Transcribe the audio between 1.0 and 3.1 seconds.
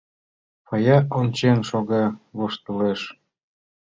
ончен шога, воштылеш.